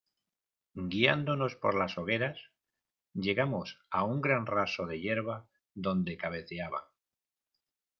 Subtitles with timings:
[0.89, 2.49] guiándonos por las hogueras,
[3.13, 6.81] llegamos a un gran raso de yerba donde cabeceaban